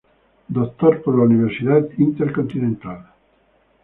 Doctor 0.51 1.03
por 1.03 1.15
la 1.15 1.25
Universidad 1.25 1.87
Intercontinental. 1.99 3.05